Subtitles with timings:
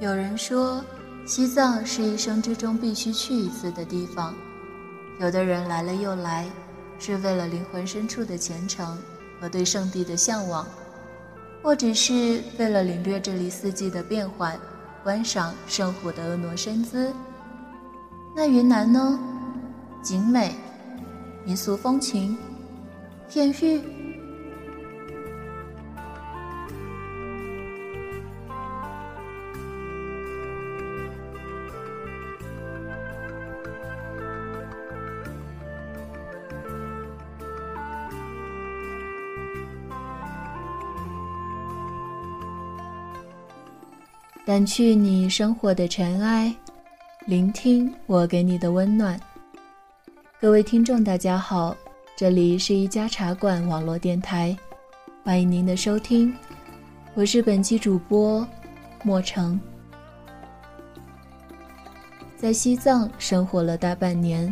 [0.00, 0.80] 有人说，
[1.26, 4.32] 西藏是一生之中必须去一次的地方。
[5.18, 6.48] 有的人来了又来，
[7.00, 8.96] 是为了灵魂深处的虔诚
[9.40, 10.64] 和对圣地的向往，
[11.64, 14.56] 或者是为了领略这里四季的变换，
[15.02, 17.12] 观赏圣虎的婀娜身姿。
[18.36, 19.18] 那云南呢？
[20.00, 20.54] 景美、
[21.44, 22.38] 民俗风情、
[23.34, 23.97] 艳遇。
[44.48, 46.50] 掸去你生活的尘埃，
[47.26, 49.20] 聆听我给你的温暖。
[50.40, 51.76] 各位听众，大家好，
[52.16, 54.56] 这里是一家茶馆网络电台，
[55.22, 56.34] 欢迎您的收听，
[57.12, 58.48] 我是本期主播
[59.02, 59.60] 莫成。
[62.34, 64.50] 在西藏生活了大半年，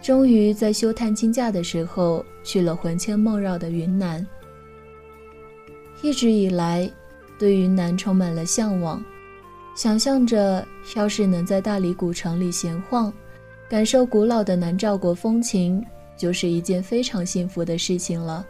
[0.00, 4.26] 终于在休探亲假的时候去了魂牵梦绕的云南。
[6.00, 6.90] 一直以来，
[7.38, 9.04] 对云南充满了向往。
[9.76, 13.12] 想象着，要是能在大理古城里闲晃，
[13.68, 15.84] 感受古老的南诏国风情，
[16.16, 18.44] 就是一件非常幸福的事情了。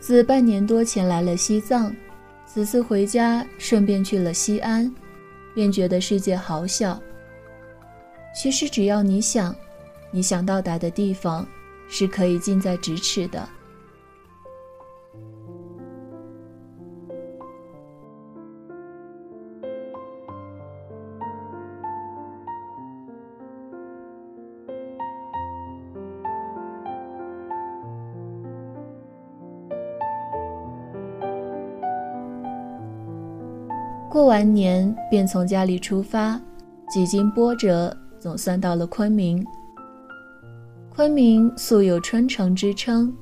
[0.00, 1.92] 自半年多前来了西藏，
[2.46, 4.88] 此次回家顺便去了西安，
[5.52, 6.98] 便觉得世界好小。
[8.40, 9.52] 其实只要你想，
[10.12, 11.44] 你想到达的地方，
[11.88, 13.48] 是可以近在咫尺的。
[34.08, 36.40] 过完年便从家里出发，
[36.88, 37.92] 几经波折。
[38.18, 39.46] 总算到了昆明。
[40.90, 43.14] 昆明素有“春城”之称，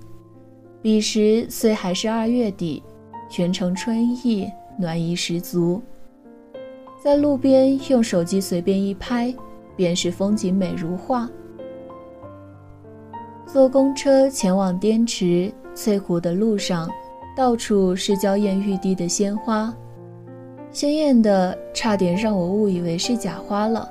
[0.80, 2.82] 彼时虽还是二月底，
[3.28, 5.82] 全城春意，暖意十足。
[7.02, 9.34] 在路边用手机随便一拍，
[9.76, 11.28] 便是风景美如画。
[13.46, 16.90] 坐公车前往滇池翠湖的路上，
[17.36, 19.72] 到处是娇艳欲滴的鲜花，
[20.72, 23.88] 鲜艳的差点让我误以为是假花了。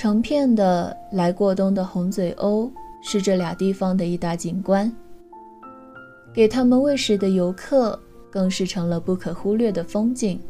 [0.00, 2.70] 成片的来过冬的红嘴鸥
[3.02, 4.90] 是这俩地方的一大景观。
[6.32, 8.00] 给他们喂食的游客
[8.30, 10.40] 更是成了不可忽略的风景。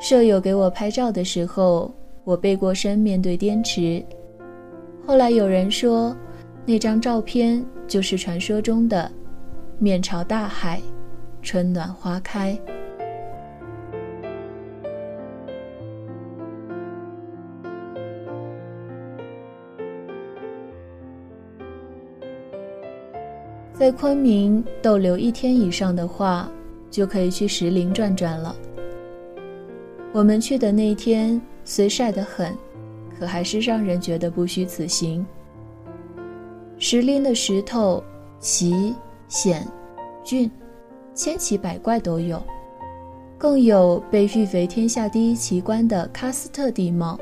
[0.00, 1.94] 舍友给我拍照的时候，
[2.24, 4.04] 我背过身面对滇池。
[5.06, 6.12] 后来有人说，
[6.64, 9.08] 那张照片就是传说中的
[9.78, 10.82] 面朝大海，
[11.40, 12.58] 春暖花开。
[23.78, 26.50] 在昆明逗留一天以上的话，
[26.90, 28.56] 就可以去石林转转了。
[30.14, 32.56] 我们去的那天虽晒得很，
[33.18, 35.26] 可还是让人觉得不虚此行。
[36.78, 38.02] 石林的石头
[38.40, 38.94] 奇
[39.28, 39.68] 险
[40.24, 40.50] 峻，
[41.12, 42.42] 千奇百怪都有，
[43.36, 47.20] 更有被誉为天下第一奇观的喀斯特地貌，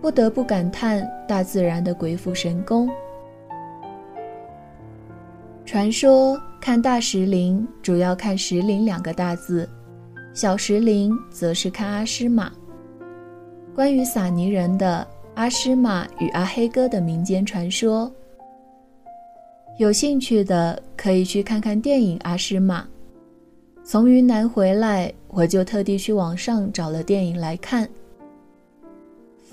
[0.00, 2.88] 不得不感叹大自然的鬼斧神工。
[5.72, 9.66] 传说看大石林，主要看“石林”两个大字；
[10.34, 12.52] 小石林则是看阿诗玛。
[13.74, 18.12] 关于撒尼人的阿诗玛与阿黑哥的民间传说，
[19.78, 22.82] 有兴趣的可以去看看电影《阿诗玛》。
[23.82, 27.88] 从云南回来，我就特地去网上找了电影来看。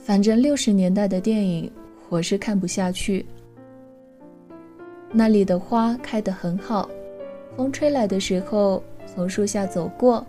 [0.04, 1.72] 反正六十年代的电影，
[2.10, 3.26] 我是看不下去。
[5.12, 6.90] 那里的花开得很好，
[7.58, 10.26] 风吹来的时候，从树下走过，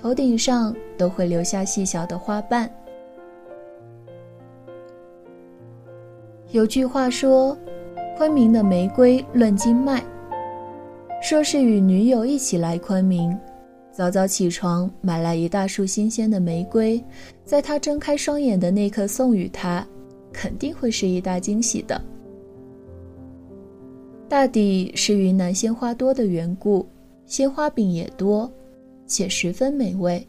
[0.00, 2.70] 头顶上都会留下细小的花瓣。
[6.50, 7.54] 有句话说
[8.16, 10.02] ：“昆明的玫瑰论斤卖。”
[11.20, 13.36] 说是与女友一起来昆明，
[13.92, 17.04] 早早起床买来一大束新鲜的玫瑰，
[17.44, 19.86] 在她睁开双眼的那刻送与她，
[20.32, 22.00] 肯定会是一大惊喜的。
[24.28, 26.86] 大抵是云南鲜花多的缘故，
[27.24, 28.50] 鲜花饼也多，
[29.06, 30.24] 且十分美味。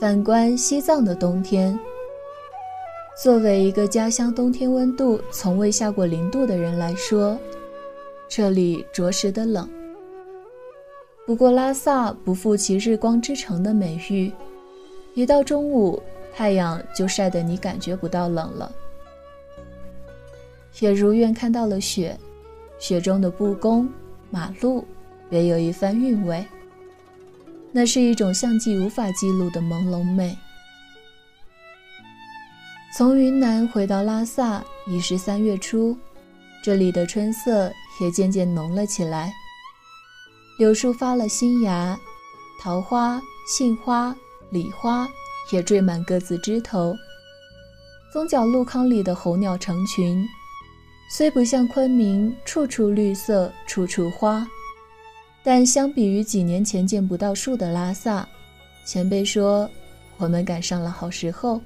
[0.00, 1.78] 反观西藏的冬天，
[3.22, 7.38] 作为一个家乡冬天温度从未下过零度的人来说，
[8.26, 9.68] 这里着实的冷。
[11.26, 14.32] 不过拉萨不负其日光之城的美誉，
[15.12, 16.02] 一到中午，
[16.32, 18.72] 太阳就晒得你感觉不到冷了。
[20.78, 22.18] 也如愿看到了雪，
[22.78, 23.86] 雪中的布宫、
[24.30, 24.82] 马路，
[25.28, 26.42] 别有一番韵味。
[27.72, 30.36] 那是一种相机无法记录的朦胧美。
[32.96, 35.96] 从云南回到拉萨已是三月初，
[36.64, 39.32] 这里的春色也渐渐浓了起来。
[40.58, 41.98] 柳树发了新芽，
[42.60, 44.14] 桃花、杏花、
[44.50, 45.08] 李花
[45.52, 46.94] 也缀满各自枝头。
[48.12, 50.26] 宗角路康里的候鸟成群，
[51.16, 54.44] 虽不像昆明处处绿色、处处花。
[55.42, 58.28] 但相比于几年前见不到树的拉萨，
[58.84, 59.68] 前辈说
[60.18, 61.60] 我们赶上了好时候。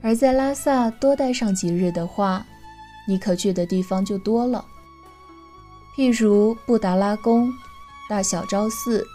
[0.00, 2.44] 而在拉萨多待上几日的话，
[3.06, 4.64] 你可去的地方就多了，
[5.94, 7.52] 譬如布达拉宫、
[8.08, 9.06] 大小昭寺、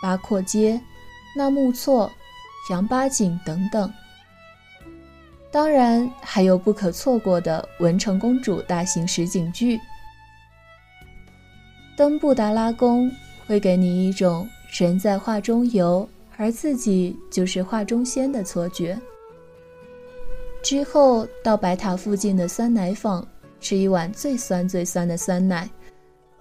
[0.00, 0.80] 八廓街、
[1.34, 2.12] 纳木错。
[2.70, 3.92] 杨八景等等，
[5.50, 9.80] 当然还有不可错过的文成公主大型实景剧。
[11.96, 13.10] 登布达拉宫
[13.46, 18.98] 会给你一种人在画中游，而自己就是画中仙的错觉。
[20.62, 23.26] 之后到白塔附近的酸奶坊
[23.60, 25.70] 吃一碗最酸最酸的酸奶，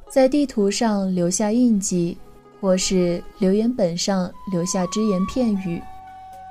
[0.10, 2.18] 在地图上留下印记，
[2.60, 5.80] 或是留言本上留下只言片语。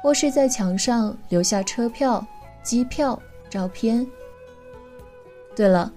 [0.04, 2.22] 或是在墙上留下车票、
[2.62, 3.18] 机票、
[3.48, 4.06] 照片。
[5.56, 5.90] 对了，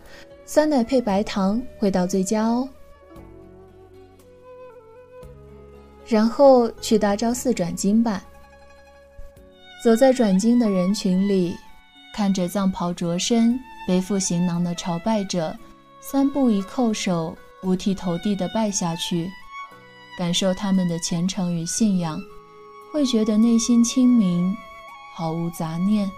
[0.46, 2.70] 酸奶配白糖，味道最佳哦。
[6.06, 8.24] 然后去大昭寺转经吧。
[9.84, 11.54] 走在转经的人群里，
[12.14, 15.54] 看着藏袍着身、背负行囊的朝拜者，
[16.00, 19.30] 三步一叩首，五体投地的拜下去，
[20.18, 22.18] 感受他们的虔诚与信仰。
[22.98, 24.58] 会觉得内心清明，
[25.14, 26.10] 毫无杂念。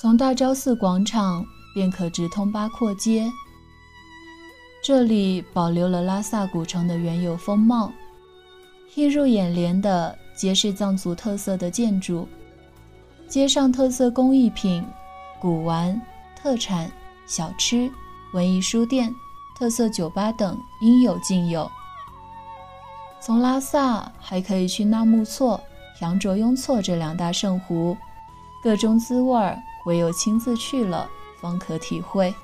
[0.00, 1.44] 从大昭寺广场
[1.74, 3.28] 便可直通八廓街。
[4.84, 7.92] 这里保留了拉萨古城的原有风貌，
[8.94, 12.28] 映入眼帘的皆是藏族特色的建筑，
[13.26, 14.86] 街上特色工艺品、
[15.40, 16.00] 古玩、
[16.40, 16.88] 特产、
[17.26, 17.90] 小吃、
[18.32, 19.12] 文艺书店、
[19.58, 21.68] 特色酒吧等应有尽有。
[23.22, 25.62] 从拉萨还可以去纳木错、
[26.00, 27.94] 羊卓雍措这两大圣湖，
[28.62, 31.06] 各中滋味儿唯有亲自去了
[31.38, 32.34] 方可体会。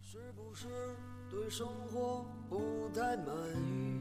[0.00, 0.66] 是不是
[1.30, 4.00] 对生活不太满意？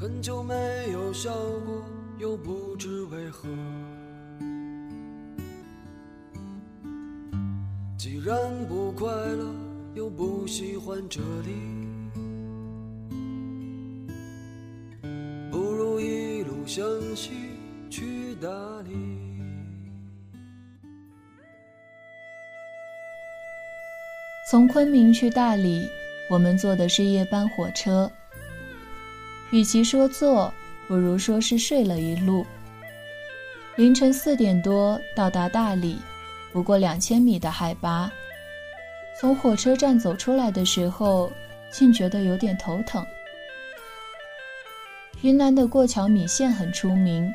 [0.00, 0.54] 很久没
[0.92, 1.84] 有笑过，
[2.18, 3.48] 又不知为何。
[7.98, 8.34] 既然
[8.66, 9.71] 不快乐。
[9.94, 11.52] 又不喜欢这里，
[15.50, 16.82] 不如一路向
[17.14, 17.30] 西
[17.90, 18.48] 去大
[18.88, 18.90] 理。
[24.50, 25.86] 从昆明去大理，
[26.30, 28.10] 我们坐的是夜班火车。
[29.50, 30.50] 与其说坐，
[30.88, 32.46] 不如说是睡了一路。
[33.76, 35.98] 凌晨四点多到达大理，
[36.50, 38.10] 不过两千米的海拔。
[39.18, 41.30] 从火车站走出来的时候，
[41.70, 43.04] 竟觉得有点头疼。
[45.20, 47.32] 云南的过桥米线很出名，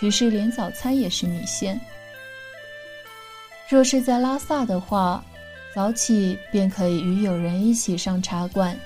[0.00, 1.80] 于是连早餐也是米线。
[3.68, 5.24] 若是在拉萨的话，
[5.74, 8.78] 早起便可以与友人一起上茶馆，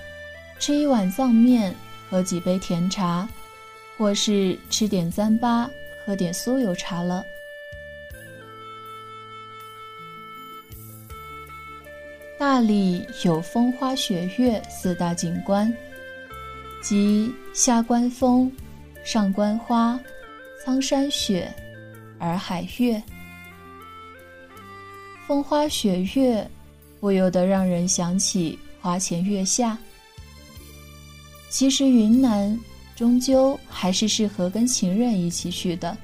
[0.61, 1.75] 吃一碗藏面，
[2.09, 3.29] 喝几杯甜茶，
[3.97, 5.69] 或是吃点糌粑，
[6.07, 7.25] 喝点酥油茶了。
[12.39, 15.75] 大理有风花雪月四大景观，
[16.81, 18.51] 即下关风、
[19.05, 19.99] 上关花、
[20.65, 21.53] 苍山雪、
[22.21, 23.03] 洱海月。
[25.27, 26.49] 风花雪月，
[27.01, 29.77] 不由得让人想起花前月下。
[31.51, 32.57] 其实云南
[32.95, 35.97] 终究还是适合跟情人一起去的，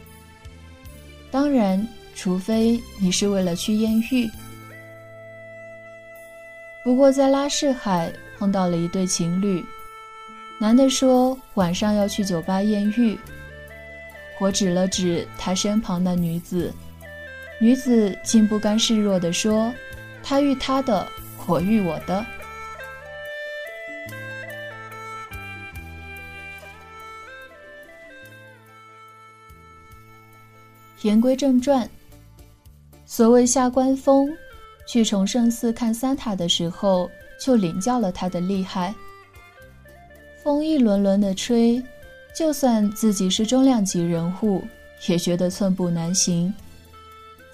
[1.31, 1.87] 当然，
[2.17, 4.29] 除非你是为了去艳遇。
[6.85, 9.65] 不过，在拉市海碰到了一对情侣，
[10.59, 13.19] 男的说晚上要去酒吧艳遇。
[14.39, 16.71] 我指了指他身旁的女子，
[17.59, 19.73] 女子竟不甘示弱地说
[20.23, 21.09] ：“他遇他的，
[21.47, 22.27] 我遇我的。”
[31.01, 31.89] 言归正传，
[33.07, 34.31] 所谓下关风，
[34.87, 37.11] 去崇圣寺看三塔的时候，
[37.41, 38.95] 就领教了他的厉害。
[40.43, 41.83] 风一轮轮的吹，
[42.37, 44.63] 就算自己是重量级人物，
[45.09, 46.53] 也觉得寸步难行。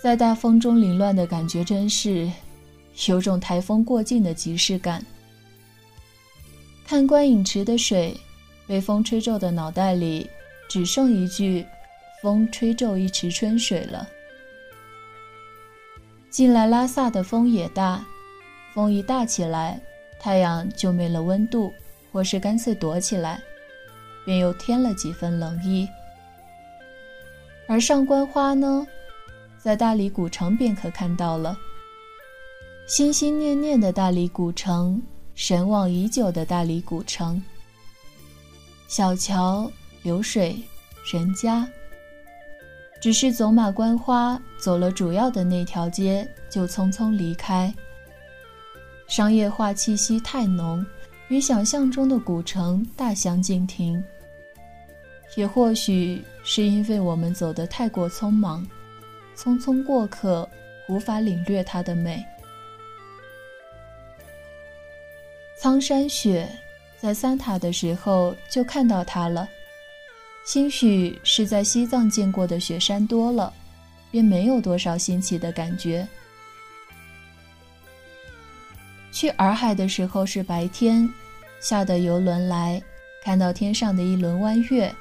[0.02, 2.30] 在大风中凌乱的感觉，真是
[3.06, 5.04] 有种台风过境的即视感。
[6.87, 8.16] 看观影池的水，
[8.66, 10.28] 被风吹皱的脑袋里，
[10.68, 11.64] 只剩一句。
[12.22, 14.06] 风吹皱一池春水了。
[16.30, 18.06] 近来拉萨的风也大，
[18.72, 19.80] 风一大起来，
[20.20, 21.72] 太阳就没了温度，
[22.12, 23.42] 或是干脆躲起来，
[24.25, 25.88] 便又添了几分冷意。
[27.66, 28.87] 而上官花呢，
[29.58, 31.58] 在大理古城便可看到了。
[32.87, 35.02] 心心念念的大理古城，
[35.34, 37.42] 神往已久的大理古城，
[38.87, 39.70] 小桥
[40.02, 40.62] 流水
[41.12, 41.68] 人家。
[43.00, 47.75] 只是走马观花，走了主要的那条街，就匆匆离开。
[49.09, 50.85] 商业化气息太浓，
[51.28, 54.02] 与想象中的古城大相径庭。
[55.37, 58.66] 也或许是因为我们走得太过匆忙，
[59.35, 60.47] 匆匆过客，
[60.88, 62.23] 无法领略它的美。
[65.57, 66.49] 苍山雪，
[66.99, 69.49] 在三塔的时候就看到它了。
[70.44, 73.52] 兴许是在西藏见过的雪山多了，
[74.11, 76.06] 便没有多少新奇的感觉。
[79.12, 81.09] 去洱海的时候是白天，
[81.61, 82.82] 下的游轮来，
[83.23, 84.92] 看到天上的一轮弯月，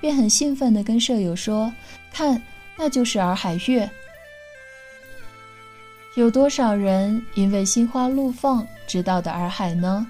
[0.00, 1.72] 便很兴奋地跟舍友说
[2.12, 2.42] ：“看，
[2.76, 3.88] 那就是洱海月。”
[6.16, 10.06] 有多少人因为心花怒放知道的洱海呢？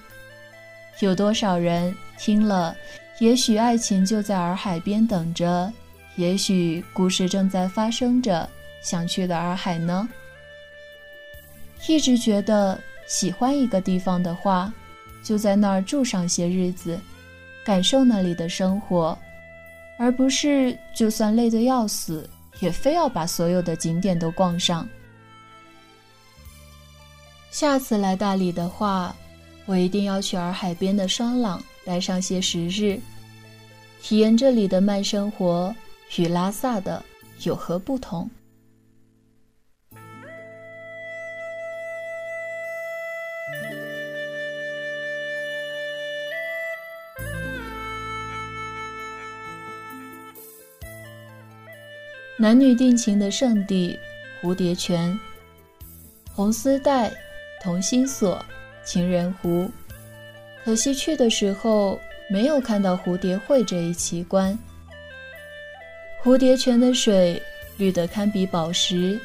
[1.00, 2.74] 有多少人听了？
[3.20, 5.70] 也许爱情就在洱海边等着，
[6.16, 8.48] 也许故事正在发生着。
[8.82, 10.08] 想去的洱海呢？
[11.86, 14.72] 一直觉得喜欢一个地方的话，
[15.22, 16.98] 就在那儿住上些日子，
[17.62, 19.16] 感受那里的生活，
[19.98, 22.26] 而不是就算累得要死，
[22.60, 24.88] 也非要把所有的景点都逛上。
[27.50, 29.14] 下次来大理的话，
[29.66, 31.62] 我一定要去洱海边的双廊。
[31.82, 33.00] 待上些时日，
[34.02, 35.74] 体验这里的慢生活
[36.16, 37.04] 与拉萨的
[37.44, 38.28] 有何不同？
[52.36, 53.98] 男女定情的圣地
[54.42, 55.14] 蝴蝶泉，
[56.34, 57.12] 红丝带、
[57.62, 58.42] 同心锁、
[58.82, 59.70] 情人湖。
[60.64, 64.56] 可惜去的时候没有看到蝴蝶会这一奇观。
[66.22, 67.42] 蝴蝶泉的水
[67.76, 69.18] 绿得堪比宝石，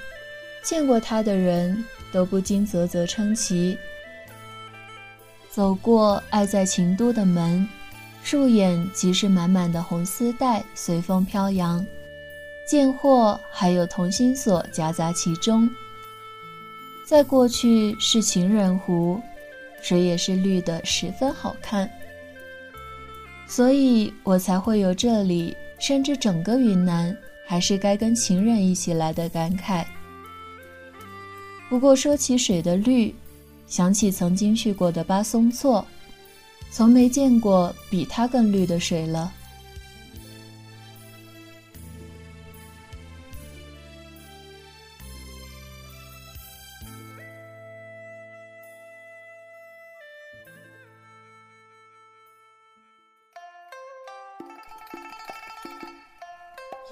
[0.63, 3.77] 见过它的人都不禁啧啧称奇。
[5.51, 7.67] 走过爱在情都的门，
[8.29, 11.85] 入眼即是满满的红丝带随风飘扬，
[12.67, 15.69] 贱货还有同心锁夹杂其中。
[17.05, 19.21] 再过去是情人湖。
[19.81, 21.87] 水也是绿的，十分好看，
[23.47, 27.15] 所以我才会有这里，甚至整个云南，
[27.47, 29.85] 还是该跟情人一起来的感慨。
[31.69, 33.13] 不过说起水的绿，
[33.67, 35.85] 想起曾经去过的巴松措，
[36.71, 39.31] 从没见过比它更绿的水了。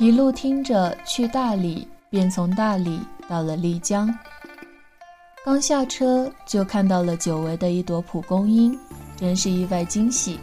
[0.04, 4.14] 一路听着去大理，便从大理到了丽江。
[5.46, 8.78] 刚下车就看到了久违的一朵蒲公英，
[9.16, 10.38] 真是意外惊喜。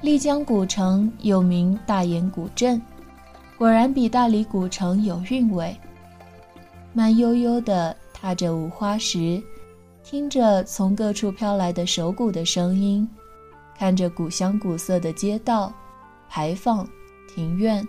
[0.00, 2.82] 丽江古城又名大研古镇，
[3.56, 5.72] 果然比大理古城有韵味。
[6.92, 9.40] 慢悠悠地踏着五花石，
[10.02, 13.08] 听着从各处飘来的手鼓的声音，
[13.78, 15.72] 看着古香古色的街道、
[16.28, 16.84] 牌坊。
[17.26, 17.86] 庭院，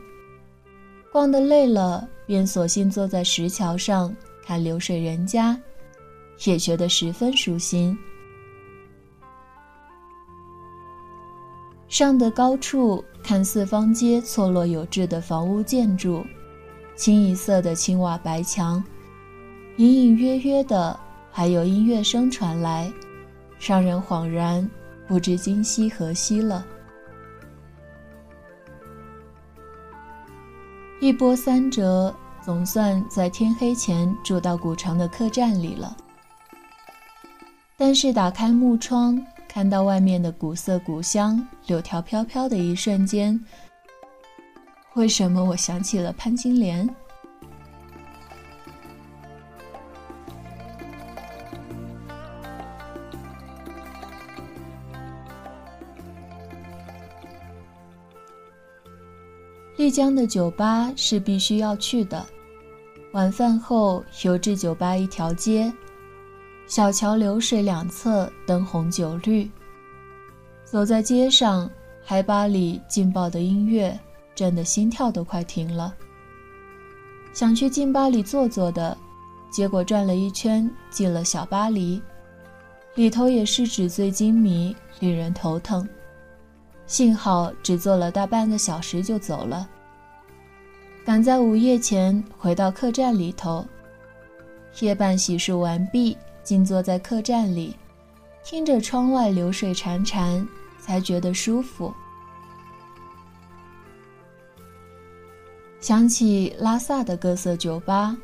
[1.11, 4.15] 逛得累了，便索性坐在石桥上
[4.45, 5.59] 看流水人家，
[6.45, 7.97] 也觉得十分舒心。
[11.87, 16.23] 上的高处看四方街错落有致的房屋建筑，
[16.95, 18.83] 清一色的青瓦白墙，
[19.77, 20.99] 隐隐约约的
[21.31, 22.91] 还有音乐声传来，
[23.57, 24.69] 让人恍然
[25.07, 26.65] 不知今夕何夕了。
[30.99, 32.13] 一波三折，
[32.43, 35.95] 总算在天黑前住到古城的客栈里了。
[37.77, 43.39] 但是打开木窗，看到外面的古色古香、柳条飘飘的一瞬间，
[44.95, 46.89] 为什么我想起了潘金莲？
[59.87, 62.25] 丽江的酒吧是必须要去的，
[63.13, 65.73] 晚饭后游至酒吧一条街。
[66.67, 69.49] 小桥流水两侧灯红酒绿，
[70.65, 71.71] 走在街上，
[72.03, 73.97] 海吧里劲爆的音乐
[74.35, 75.95] 震得心跳都快停了。
[77.31, 78.97] 想去劲吧里坐坐的，
[79.49, 82.01] 结果转了一圈进了小巴黎，
[82.95, 85.87] 里头也是纸醉金迷，令人头疼。
[86.87, 89.69] 幸好只坐了大半个小时就走了，
[91.07, 93.65] 赶在午夜前回到客栈里头。
[94.81, 96.17] 夜半洗漱完毕。
[96.43, 97.75] 静坐在客栈里，
[98.41, 100.47] 听着窗外流水潺潺，
[100.79, 101.93] 才觉得舒服。
[105.81, 108.15] 想起拉萨的各色酒吧，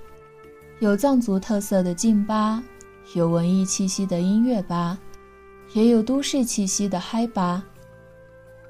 [0.79, 2.63] 有藏族特色的静吧，
[3.13, 4.97] 有文艺气息的音乐吧，
[5.73, 7.61] 也有都市气息的嗨吧。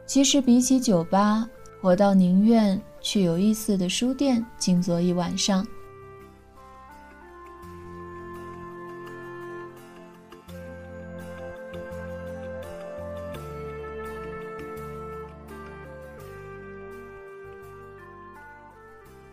[0.07, 1.47] 其实比起酒吧，
[1.81, 5.63] 我倒宁愿去有意思的书店静坐一晚上。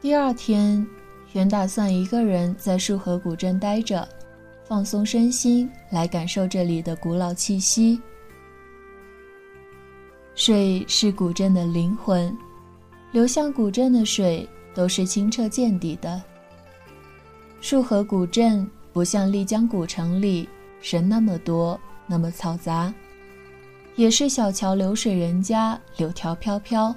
[0.00, 0.84] 第二天，
[1.34, 4.06] 原打算一个人在束河古镇待着，
[4.64, 8.00] 放松身心，来感受这里的古老气息。
[10.34, 12.34] 水是古镇的灵魂，
[13.12, 16.22] 流向古镇的水都是清澈见底的。
[17.60, 20.48] 束河古镇不像丽江古城里
[20.80, 22.92] 人那么多，那么嘈杂，
[23.96, 26.94] 也是小桥流水人家，柳条飘飘。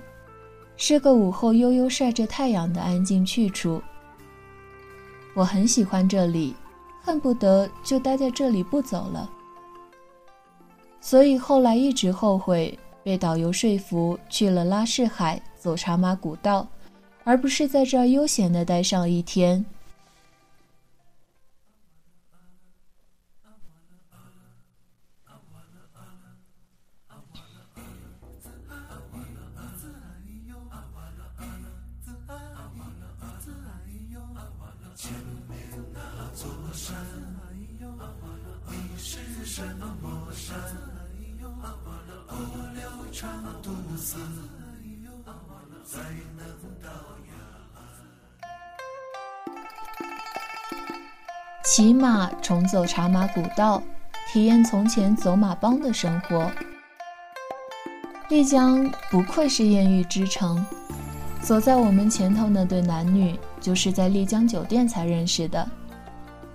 [0.76, 3.82] 是个午后悠悠晒着太阳的安静去处。
[5.36, 6.56] 我很喜欢这里，
[7.02, 9.30] 恨不得就待在这里不走了。
[11.02, 16.68] 所以后来一直后悔被导游说服去了拉市海走茶马古道，
[17.24, 19.64] 而不是在这儿悠闲的待上一天。
[51.66, 53.82] 骑马重走茶马古道，
[54.32, 56.52] 体验从前走马帮的生活。
[58.30, 60.64] 丽江不愧是艳遇之城，
[61.42, 65.68] 走在我们前头那对男女就是在丽江酒店才认识的。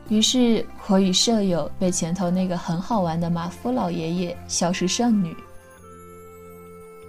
[0.08, 5.36] 于是我与舍友被前头那个很好玩的马夫老爷爷笑是剩女。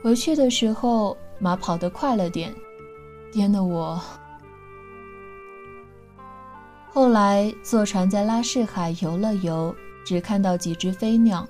[0.02, 2.54] 回去的时候，马跑得快了点，
[3.32, 4.02] 颠得我。
[6.92, 11.48] 后来坐船在拉市海游了游，只看到几只飞鸟，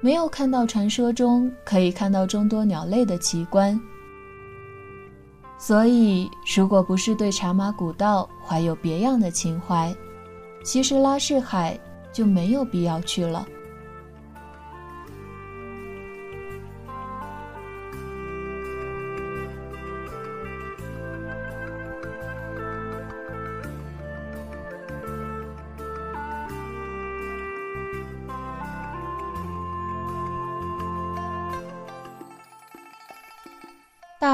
[0.00, 3.78] 没有看到传说中可以看到众多鸟类的奇观。
[5.58, 9.94] 所以，如果不是对茶马古道怀有别样的情怀，
[10.62, 11.78] 其实拉市海
[12.12, 13.46] 就没有必要去了。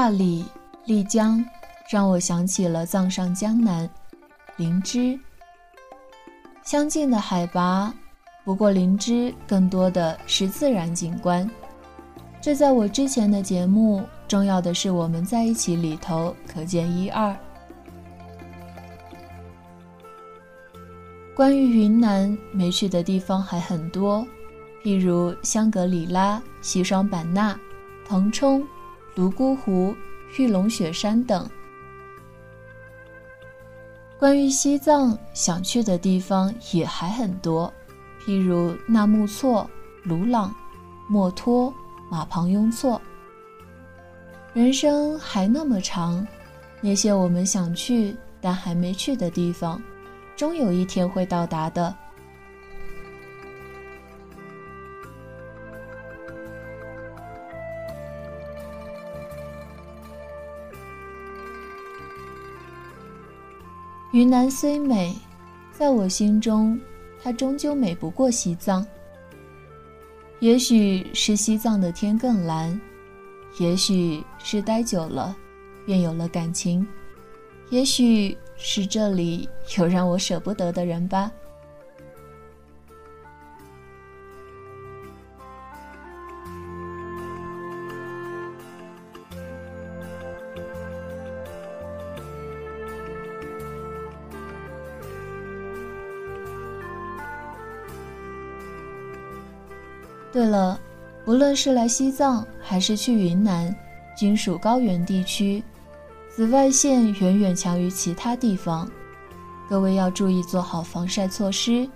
[0.07, 0.45] 大理、
[0.85, 1.43] 丽江，
[1.89, 3.89] 让我想起了藏上江南，
[4.55, 5.19] 灵芝。
[6.63, 7.93] 相近的海拔，
[8.45, 11.45] 不过灵芝更多的是自然景观。
[12.39, 17.35] 这在我之前的节目《重要的是我们在一起》里头可见一二。
[21.35, 24.25] 关于云南没去的地方还很多，
[24.85, 27.59] 譬如香格里拉、西双版纳。
[28.07, 28.65] 腾冲、
[29.17, 29.95] 泸沽湖、
[30.37, 31.49] 玉龙雪山等。
[34.19, 37.73] 关于西藏想去的地方也还很多，
[38.23, 39.67] 譬如纳木错、
[40.03, 40.53] 鲁朗、
[41.09, 41.73] 墨脱、
[42.11, 43.01] 马旁雍错。
[44.53, 46.25] 人生还那么长，
[46.79, 49.81] 那些我们想去但还没去的地方，
[50.35, 51.95] 终有一天会到达的。
[64.17, 65.13] 云南虽美，
[65.71, 66.81] 在我心中，
[67.21, 68.83] 它终究美不过西藏。
[70.39, 72.81] 也许是西藏的天更蓝，
[73.59, 75.37] 也许是待久了，
[75.85, 76.83] 便有了感情，
[77.69, 81.31] 也许是这里有让我舍不得的人吧。
[100.31, 100.79] 对了，
[101.25, 103.73] 不论是来西藏还是去云南，
[104.15, 105.63] 均属高原地区，
[106.29, 108.87] 紫外线远远强于其他地方。
[109.69, 111.89] 各位要注意做好防晒措施，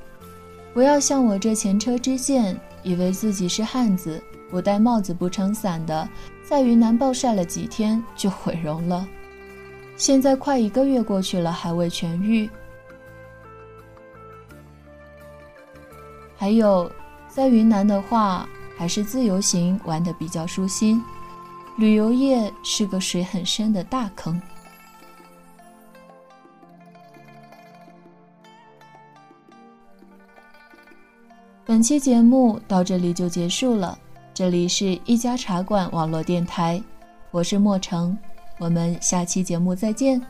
[0.73, 6.09] 不要像我这前车之鉴，以为自己是汉子，不戴帽子不撑伞的，
[6.43, 9.07] 在云南暴晒了几天就毁容了。
[9.97, 12.49] 现在快一个月过去了，还未痊愈。
[16.35, 16.91] 还有。
[17.33, 18.45] 在云南的话，
[18.77, 21.01] 还是自由行玩的比较舒心。
[21.77, 24.39] 旅游业是个水很深的大坑。
[31.65, 33.97] 本期节目到这里就结束了。
[34.33, 36.83] 这里是一家茶馆网络电台，
[37.31, 38.17] 我是莫成，
[38.59, 40.21] 我们下期节目再见。